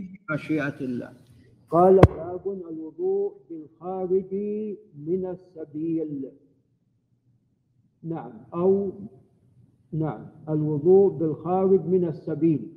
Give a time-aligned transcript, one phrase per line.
[0.00, 1.12] بمشيئة الله.
[1.70, 4.34] قال باب الوضوء بالخارج
[5.06, 6.30] من السبيل.
[8.02, 8.92] نعم أو
[9.92, 12.72] نعم الوضوء بالخارج من السبيل.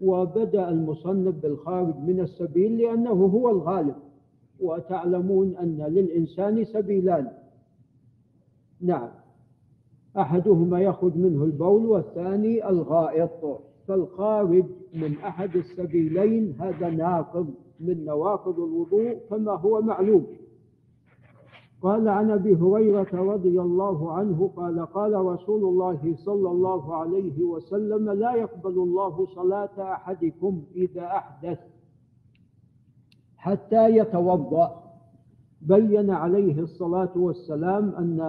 [0.00, 3.96] وبدأ المصنف بالخارج من السبيل لأنه هو الغالب.
[4.60, 7.32] وتعلمون أن للإنسان سبيلان.
[8.80, 9.10] نعم
[10.16, 13.65] أحدهما يخرج منه البول والثاني الغائط.
[13.88, 14.64] فالخارج
[14.94, 20.26] من أحد السبيلين هذا ناقض من نواقض الوضوء كما هو معلوم.
[21.82, 28.10] قال عن أبي هريرة رضي الله عنه قال قال رسول الله صلى الله عليه وسلم
[28.10, 31.58] لا يقبل الله صلاة أحدكم إذا أحدث
[33.36, 34.82] حتى يتوضأ
[35.62, 38.20] بين عليه الصلاة والسلام أن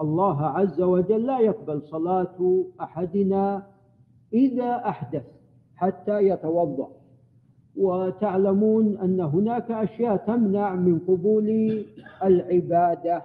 [0.00, 3.66] الله عز وجل لا يقبل صلاة أحدنا
[4.32, 5.24] إذا أحدث
[5.76, 6.88] حتى يتوضأ.
[7.76, 11.48] وتعلمون أن هناك أشياء تمنع من قبول
[12.22, 13.22] العبادة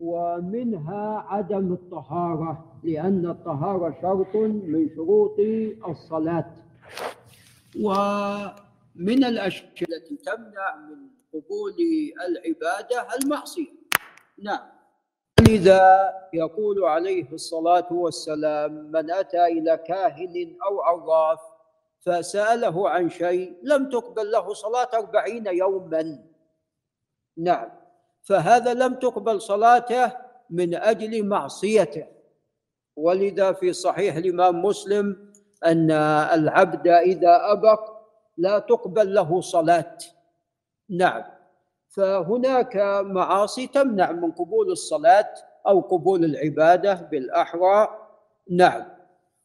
[0.00, 5.36] ومنها عدم الطهارة لأن الطهارة شرط من شروط
[5.88, 6.50] الصلاة.
[7.80, 10.98] ومن الأشياء التي تمنع من
[11.32, 11.74] قبول
[12.28, 13.78] العبادة المعصية.
[14.42, 14.77] نعم.
[15.40, 21.40] لذا يقول عليه الصلاة والسلام من أتى إلى كاهن أو عراف
[22.00, 26.18] فسأله عن شيء لم تقبل له صلاة أربعين يوما.
[27.36, 27.70] نعم
[28.22, 30.12] فهذا لم تقبل صلاته
[30.50, 32.06] من أجل معصيته.
[32.96, 35.32] ولذا في صحيح الإمام مسلم
[35.64, 35.90] أن
[36.34, 37.98] العبد إذا أبق
[38.36, 39.98] لا تقبل له صلاة.
[40.90, 41.37] نعم.
[41.88, 45.34] فهناك معاصي تمنع من قبول الصلاة
[45.66, 47.88] أو قبول العبادة بالأحرى.
[48.50, 48.84] نعم.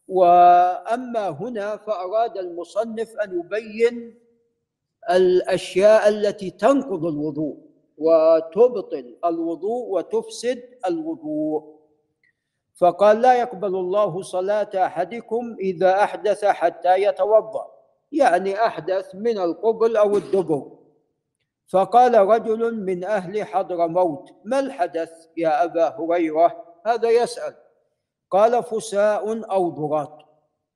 [0.08, 4.20] وأما هنا فأراد المصنف أن يبين
[5.10, 7.58] الأشياء التي تنقض الوضوء
[7.98, 11.74] وتبطل الوضوء وتفسد الوضوء.
[12.76, 17.68] فقال لا يقبل الله صلاة أحدكم إذا أحدث حتى يتوضأ.
[18.12, 20.83] يعني أحدث من القبل أو الدبر.
[21.74, 27.56] فقال رجل من أهل حضر موت ما الحدث يا أبا هريرة؟ هذا يسأل.
[28.32, 30.20] قال فساء أو ضراط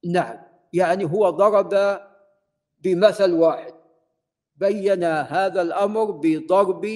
[0.06, 0.40] نعم
[0.74, 2.00] يعني هو ضرب
[2.84, 3.74] بمثل واحد.
[4.56, 6.88] بين هذا الأمر بضرب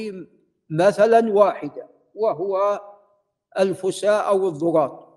[0.70, 2.82] مثلا واحدا وهو
[3.60, 5.08] الفساء أو الضراط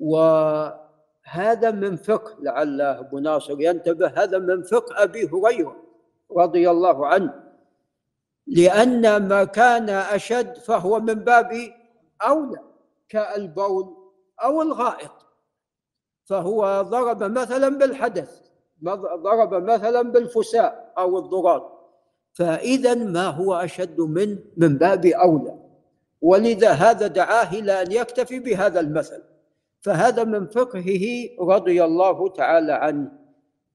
[0.00, 5.76] وهذا من فقه لعل أبو ناصر ينتبه هذا من فقه أبي هريرة
[6.36, 7.43] رضي الله عنه.
[8.46, 11.52] لأن ما كان أشد فهو من باب
[12.22, 12.60] أولى
[13.08, 13.96] كالبول
[14.42, 15.10] أو الغائط.
[16.24, 18.40] فهو ضرب مثلا بالحدث
[19.22, 21.62] ضرب مثلا بالفساء أو الضراد
[22.32, 25.58] فإذا ما هو أشد من من باب أولى.
[26.20, 29.22] ولذا هذا دعاه إلى أن يكتفي بهذا المثل.
[29.80, 33.12] فهذا من فقهه رضي الله تعالى عنه.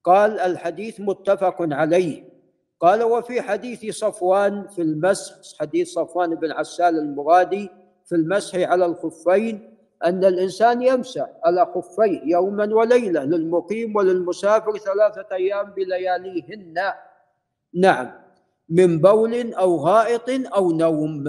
[0.04, 2.29] قال الحديث متفق عليه.
[2.80, 7.70] قال وفي حديث صفوان في المسح حديث صفوان بن عسال المرادي
[8.06, 15.66] في المسح على الخفين أن الإنسان يمسح على خفيه يوما وليلة للمقيم وللمسافر ثلاثة أيام
[15.72, 16.94] بلياليهن.
[17.74, 18.12] نعم
[18.70, 21.28] من بول أو غائط أو نوم.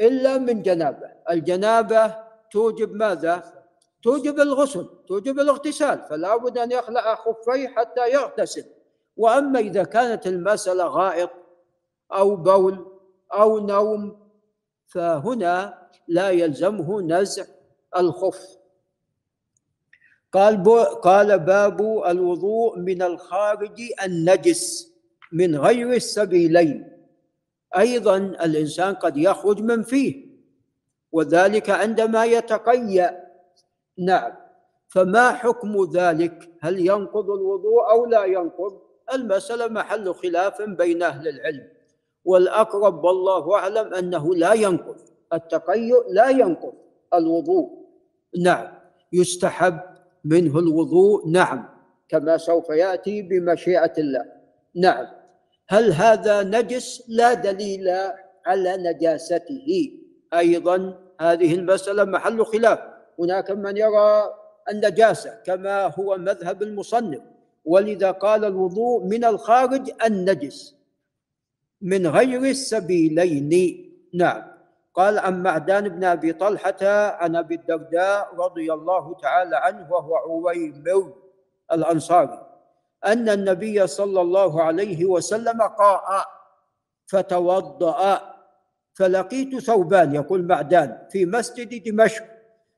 [0.00, 1.10] إلا من جنابة.
[1.30, 2.14] الجنابة
[2.50, 3.52] توجب ماذا؟
[4.02, 6.02] توجب الغسل توجب الاغتسال.
[6.10, 8.64] فلا بد أن يخلع خفيه حتى يغتسل.
[9.16, 11.30] وأما إذا كانت المسألة غائط
[12.12, 12.86] أو بول
[13.32, 14.16] أو نوم
[14.86, 15.78] فهنا
[16.08, 17.44] لا يلزمه نزع
[17.96, 18.40] الخف.
[20.32, 20.64] قال
[21.00, 24.92] قال باب الوضوء من الخارج النجس
[25.32, 26.88] من غير السبيلين.
[27.78, 30.26] أيضا الإنسان قد يخرج من فيه
[31.12, 33.22] وذلك عندما يتقيأ.
[33.98, 34.32] نعم.
[34.88, 41.68] فما حكم ذلك؟ هل ينقض الوضوء أو لا ينقض؟ المسألة محل خلاف بين أهل العلم
[42.24, 44.96] والأقرب والله أعلم أنه لا ينقض
[45.32, 46.72] التقيؤ لا ينقض
[47.14, 47.70] الوضوء
[48.38, 48.68] نعم
[49.12, 49.80] يستحب
[50.24, 51.68] منه الوضوء نعم
[52.08, 54.24] كما سوف يأتي بمشيئة الله
[54.74, 55.06] نعم.
[55.68, 57.88] هل هذا نجس؟ لا دليل
[58.46, 59.90] على نجاسته.
[60.34, 62.78] أيضا هذه المسألة محل خلاف.
[63.18, 64.34] هناك من يرى
[64.70, 67.20] النجاسة كما هو مذهب المصنف.
[67.64, 70.74] ولذا قال الوضوء من الخارج النجس
[71.82, 73.52] من غير السبيلين.
[74.14, 74.42] نعم.
[74.94, 76.84] قال عن معدان بن أبي طلحة
[77.16, 81.12] عن أبي الدرداء رضي الله تعالى عنه وهو عويمر
[81.72, 82.46] الأنصاري
[83.06, 86.26] أن النبي صلى الله عليه وسلم قاء
[87.06, 88.34] فتوضأ
[88.94, 92.24] فلقيت ثوبان يقول معدان في مسجد دمشق.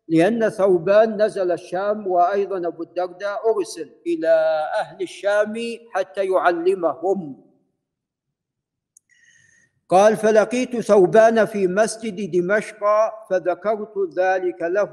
[0.08, 4.28] لأن ثوبان نزل الشام وأيضا أبو الدرداء أرسل إلى
[4.80, 5.54] أهل الشام
[5.94, 7.44] حتى يعلمهم.
[9.88, 12.80] قال فلقيت ثوبان في مسجد دمشق
[13.30, 14.92] فذكرت ذلك له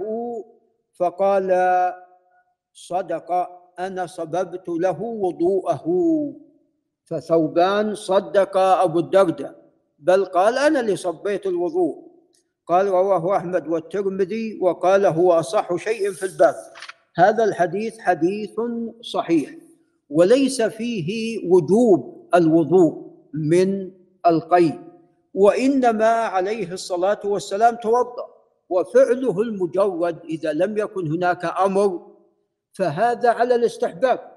[0.93, 1.49] فقال
[2.73, 3.31] صدق
[3.79, 5.85] أنا صببت له وضوءه.
[7.03, 9.55] فثوبان صدق أبو الدرداء
[9.99, 12.10] بل قال أنا اللي صبيت الوضوء.
[12.67, 16.55] قال رواه أحمد والترمذي وقال هو أصح شيء في الباب.
[17.17, 18.55] هذا الحديث حديث
[19.01, 19.55] صحيح
[20.09, 23.91] وليس فيه وجوب الوضوء من
[24.25, 24.81] القيد
[25.33, 28.27] وإنما عليه الصلاة والسلام توضأ
[28.69, 32.11] وفعله المجرد إذا لم يكن هناك أمر
[32.73, 34.30] فهذا على الاستحباب.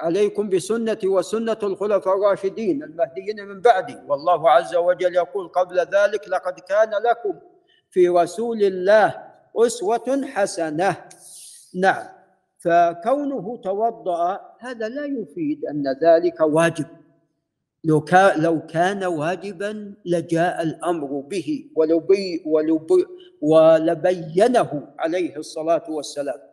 [0.00, 3.96] عليكم بسنتي وسنة الخلفاء الراشدين المهديين من بعدي.
[4.08, 7.34] والله عز وجل يقول قبل ذلك لقد كان لكم
[7.90, 9.22] في رسول الله
[9.56, 10.96] أسوة حسنة.
[11.74, 12.06] نعم.
[12.58, 16.86] فكونه توضأ هذا لا يفيد أن ذلك واجب.
[17.84, 23.06] لو كان لو كان واجبا لجاء الأمر به ولو بي ولو بي
[23.40, 26.49] ولبينه عليه الصلاة والسلام.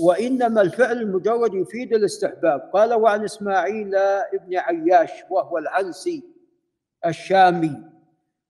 [0.00, 2.70] وإنما الفعل المجرد يفيد الاستحباب.
[2.72, 3.94] قال وعن إسماعيل
[4.34, 6.24] ابن عياش وهو العنسي
[7.06, 7.82] الشامي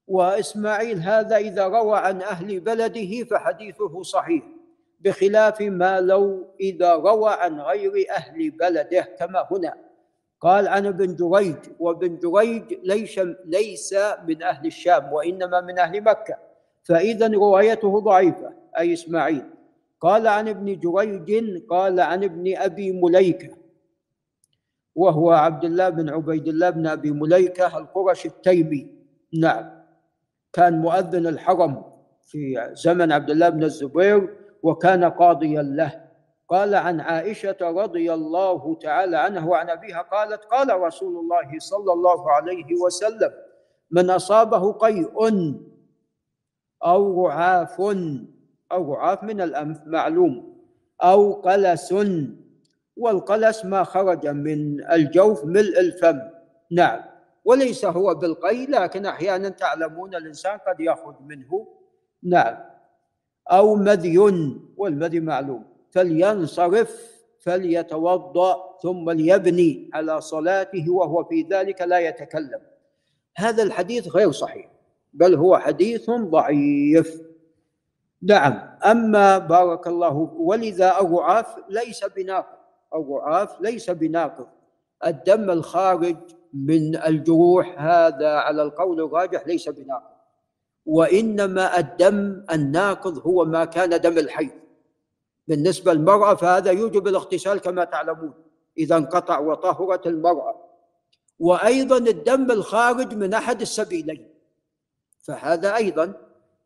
[0.06, 4.44] وإسماعيل هذا إذا روى عن أهل بلده فحديثه صحيح
[5.00, 9.74] بخلاف ما لو إذا روى عن غير أهل بلده كما هنا.
[10.40, 13.94] قال عن ابن جريج وابن جريج ليس ليس
[14.26, 16.36] من أهل الشام وإنما من أهل مكة
[16.82, 19.59] فاذا روايته ضعيفة أي إسماعيل.
[20.00, 23.56] قال عن ابن جريج قال عن ابن أبي مليكة
[24.94, 28.86] وهو عبد الله بن عبيد الله بن أبي مليكة القرش التيمي.
[29.40, 29.70] نعم.
[30.52, 31.84] كان مؤذن الحرم
[32.24, 36.10] في زمن عبد الله بن الزبير وكان قاضيا له.
[36.48, 42.32] قال عن عائشة رضي الله تعالى عنها وعن أبيها قالت قال رسول الله صلى الله
[42.32, 43.30] عليه وسلم
[43.90, 45.10] من أصابه قيء
[46.84, 47.80] أو رعاف
[48.72, 50.56] أو رعاف من الانف معلوم
[51.02, 51.94] أو قلس
[52.96, 56.20] والقلس ما خرج من الجوف ملء الفم.
[56.70, 57.00] نعم
[57.44, 61.66] وليس هو بالقي لكن أحيانا تعلمون الإنسان قد يأخذ منه.
[62.22, 62.56] نعم
[63.50, 64.18] أو مذي
[64.76, 65.64] والمذي معلوم.
[65.90, 72.60] فلينصرف فليتوضأ ثم ليبني على صلاته وهو في ذلك لا يتكلم.
[73.36, 74.70] هذا الحديث غير صحيح
[75.12, 77.29] بل هو حديث ضعيف.
[78.22, 78.76] نعم.
[78.84, 82.58] أما بارك الله ولذا الرعاف ليس بناقض.
[82.94, 84.46] الرعاف ليس بناقض.
[85.06, 86.16] الدم الخارج
[86.54, 90.10] من الجروح هذا على القول الراجح ليس بناقض.
[90.86, 94.50] وإنما الدم الناقض هو ما كان دم الحيض.
[95.48, 98.32] بالنسبة للمرأة فهذا يوجب الاغتسال كما تعلمون.
[98.78, 100.54] إذا انقطع وطهرت المرأة.
[101.38, 104.28] وأيضا الدم الخارج من أحد السبيلين.
[105.22, 106.12] فهذا أيضا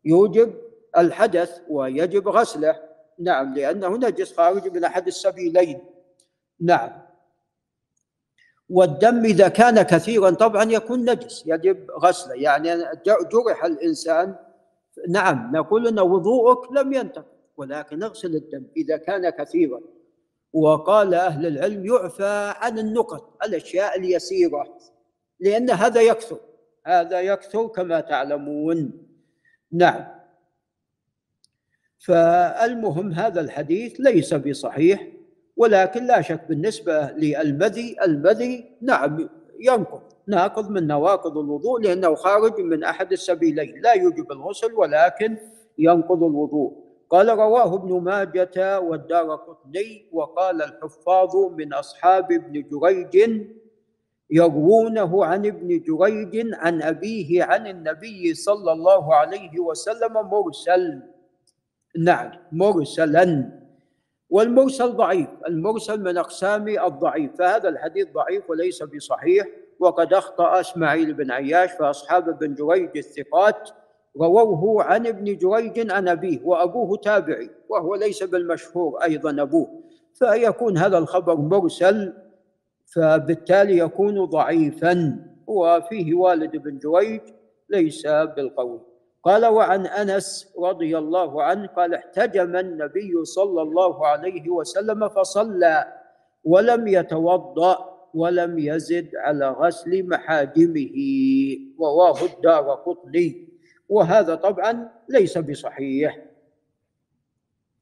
[0.05, 0.53] يوجب
[0.97, 2.79] الحدث ويجب غسله.
[3.19, 5.79] نعم لأنه نجس خارج من أحد السبيلين.
[6.59, 7.05] نعم.
[8.69, 12.35] والدم إذا كان كثيرا طبعا يكون نجس يجب غسله.
[12.35, 14.35] يعني جرح الإنسان
[15.09, 19.81] نعم نقول أن وضوءك لم ينتقل ولكن اغسل الدم إذا كان كثيرا.
[20.53, 24.77] وقال أهل العلم يعفى عن النقط الأشياء اليسيرة
[25.39, 26.39] لأن هذا يكثر.
[26.85, 29.07] هذا يكثر كما تعلمون.
[29.71, 30.14] نعم.
[31.99, 35.07] فالمهم هذا الحديث ليس بصحيح
[35.57, 42.83] ولكن لا شك بالنسبة للمذي المذي نعم ينقض ناقض من نواقض الوضوء لأنه خارج من
[42.83, 45.37] أحد السبيلين لا يوجب الغسل ولكن
[45.77, 46.85] ينقض الوضوء.
[47.09, 53.41] قال رواه ابن ماجة والدار قطني وقال الحفاظ من أصحاب ابن جريج
[54.29, 61.01] يروونه عن ابن جريج عن أبيه عن النبي صلى الله عليه وسلم مرسل
[61.97, 63.51] نعم مرسلا.
[64.29, 69.47] والمرسل ضعيف المرسل من أقسام الضعيف فهذا الحديث ضعيف وليس بصحيح.
[69.79, 73.69] وقد أخطأ إسماعيل بن عياش فأصحاب ابن جريج الثقات
[74.21, 79.83] رووه عن ابن جريج عن أبيه وأبوه تابعي وهو ليس بالمشهور أيضا أبوه.
[80.13, 82.13] فيكون هذا الخبر مرسل
[82.85, 85.19] فبالتالي يكون ضعيفا.
[85.47, 87.21] وفيه والد بن جريج
[87.69, 88.94] ليس بالقوي
[89.25, 95.93] قال وعن أنس رضي الله عنه قال احتجم النبي صلى الله عليه وسلم فصلى
[96.43, 100.95] ولم يتوضأ ولم يزد على غسل محاجمه
[101.79, 103.49] رواه الدار قطني.
[103.89, 106.25] وهذا طبعا ليس بصحيح.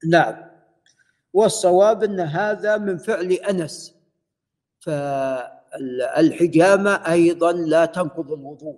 [0.09, 0.35] نعم.
[1.33, 3.95] والصواب أن هذا من فعل أنس.
[4.79, 5.51] فالحجامة
[7.11, 8.77] أيضا لا تنقض الوضوء.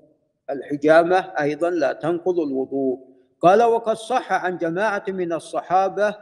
[0.50, 3.00] الحجامة أيضا لا تنقض الوضوء.
[3.42, 6.16] قال وقد صح عن جماعة من الصحابة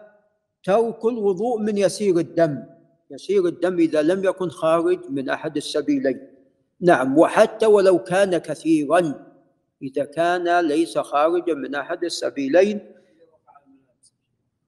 [0.63, 2.63] ترك الوضوء من يسير الدم.
[3.11, 6.27] يسير الدم إذا لم يكن خارج من أحد السبيلين.
[6.81, 9.25] نعم وحتى ولو كان كثيرا
[9.81, 12.93] إذا كان ليس خارجا من أحد السبيلين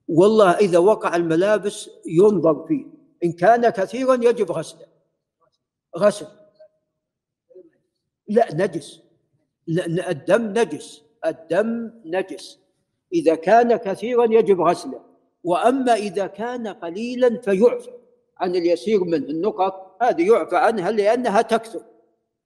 [0.07, 2.85] والله إذا وقع الملابس ينظر فيه.
[3.23, 4.85] إن كان كثيرا يجب غسله.
[5.97, 6.27] غسل.
[8.27, 9.04] لا نجس.
[9.69, 12.59] الدم نجس الدم نجس.
[13.13, 15.01] إذا كان كثيرا يجب غسله.
[15.43, 17.91] وأما إذا كان قليلا فيعفى.
[18.37, 21.81] عن اليسير منه النقط هذه يعفى عنها لأنها تكثر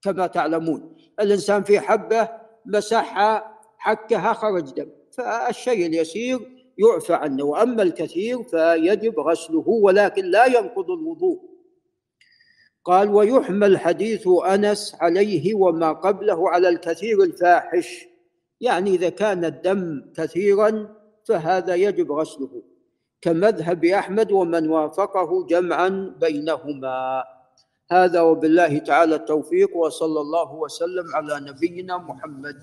[0.02, 0.96] كما تعلمون.
[1.20, 2.30] الإنسان في حبة
[2.66, 4.90] مسحها حكها خرج دم.
[5.12, 6.40] فالشيء اليسير
[6.78, 7.44] يعفى عنه.
[7.44, 11.50] وأما الكثير فيجب غسله ولكن لا ينقض الوضوء.
[12.86, 18.06] قال ويحمل حديث أنس عليه وما قبله على الكثير الفاحش
[18.62, 20.96] يعني إذا كان الدم كثيرا
[21.28, 22.64] فهذا يجب غسله
[23.22, 27.24] كمذهب أحمد ومن وافقه جمعا بينهما.
[27.92, 32.56] هذا وبالله تعالى التوفيق وصلى الله وسلم على نبينا محمد.